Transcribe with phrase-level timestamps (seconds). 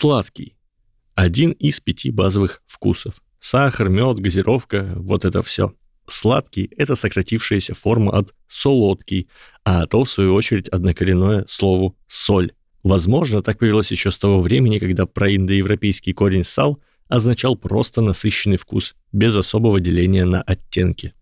[0.00, 0.56] Сладкий.
[1.14, 3.20] Один из пяти базовых вкусов.
[3.38, 5.74] Сахар, мед, газировка, вот это все.
[6.06, 9.28] Сладкий– это сократившаяся форма от солодкий,
[9.62, 12.52] а то, в свою очередь, однокоренное слову «соль».
[12.82, 18.94] Возможно, так появилось еще с того времени, когда проиндоевропейский корень «сал» означал просто насыщенный вкус,
[19.12, 21.12] без особого деления на оттенки.